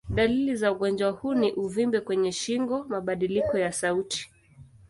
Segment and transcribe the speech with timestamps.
[0.09, 4.29] Dalili za ugonjwa huu ni uvimbe kwenye shingo, mabadiliko ya sauti.